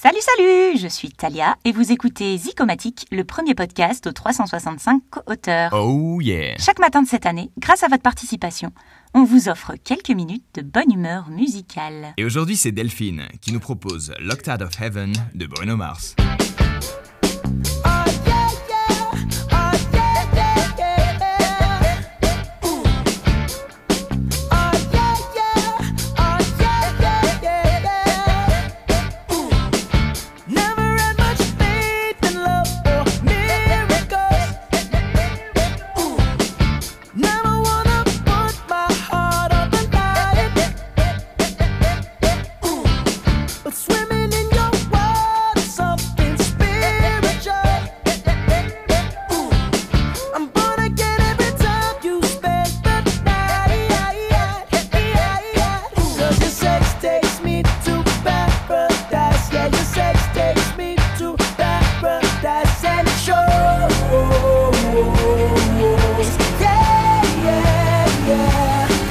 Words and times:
Salut, 0.00 0.20
salut 0.20 0.78
Je 0.78 0.86
suis 0.86 1.08
Talia 1.08 1.56
et 1.64 1.72
vous 1.72 1.90
écoutez 1.90 2.38
Zicomatique, 2.38 3.08
le 3.10 3.24
premier 3.24 3.56
podcast 3.56 4.06
aux 4.06 4.12
365 4.12 5.02
auteurs. 5.26 5.72
Oh 5.72 6.20
yeah 6.20 6.56
Chaque 6.56 6.78
matin 6.78 7.02
de 7.02 7.08
cette 7.08 7.26
année, 7.26 7.50
grâce 7.58 7.82
à 7.82 7.88
votre 7.88 8.04
participation, 8.04 8.70
on 9.12 9.24
vous 9.24 9.48
offre 9.48 9.72
quelques 9.82 10.10
minutes 10.10 10.44
de 10.54 10.62
bonne 10.62 10.92
humeur 10.92 11.28
musicale. 11.30 12.14
Et 12.16 12.24
aujourd'hui, 12.24 12.56
c'est 12.56 12.70
Delphine 12.70 13.26
qui 13.40 13.52
nous 13.52 13.58
propose 13.58 14.14
Locked 14.20 14.62
of 14.62 14.80
Heaven 14.80 15.14
de 15.34 15.46
Bruno 15.46 15.76
Mars. 15.76 16.14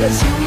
Cause 0.07 0.23
you 0.23 0.46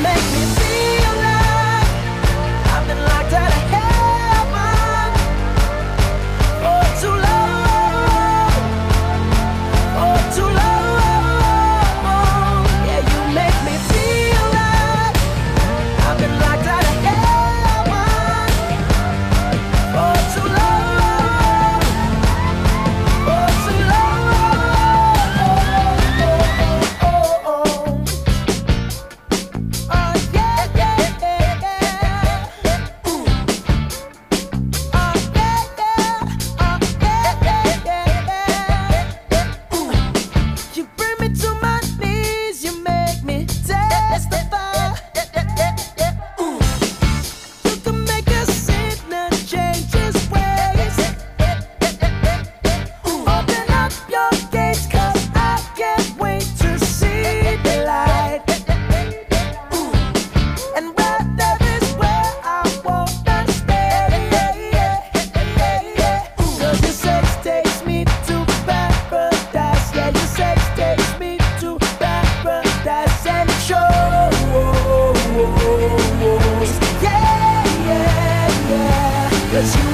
Cause 79.61 79.77
you 79.77 79.89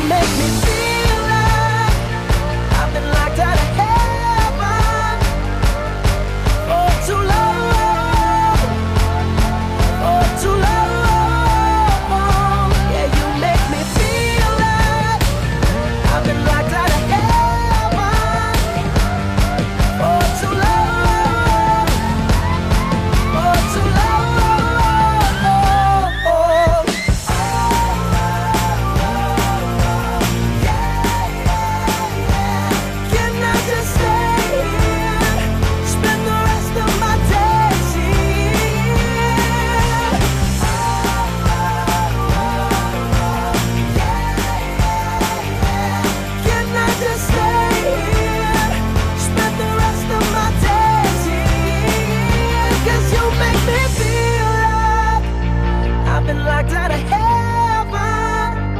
out 56.86 56.92
of 56.92 57.00
heaven 57.08 58.76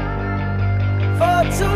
for 1.18 1.58
two. 1.58 1.75